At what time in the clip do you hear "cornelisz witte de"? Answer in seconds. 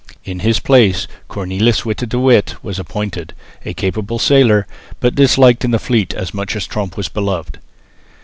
1.29-2.17